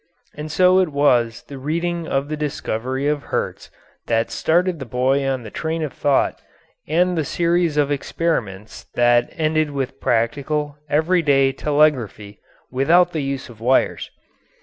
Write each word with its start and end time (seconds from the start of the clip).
And 0.33 0.51
so 0.51 0.79
it 0.79 0.89
was 0.89 1.43
the 1.43 1.59
reading 1.59 2.07
of 2.07 2.27
the 2.27 2.35
discovery 2.35 3.05
of 3.07 3.25
Hertz 3.25 3.69
that 4.07 4.31
started 4.31 4.79
the 4.79 4.85
boy 4.87 5.23
on 5.29 5.43
the 5.43 5.51
train 5.51 5.83
of 5.83 5.93
thought 5.93 6.41
and 6.87 7.15
the 7.15 7.23
series 7.23 7.77
of 7.77 7.91
experiments 7.91 8.85
that 8.95 9.29
ended 9.33 9.69
with 9.69 10.01
practical, 10.01 10.75
everyday 10.89 11.51
telegraphy 11.51 12.39
without 12.71 13.11
the 13.11 13.21
use 13.21 13.47
of 13.47 13.61
wires. 13.61 14.09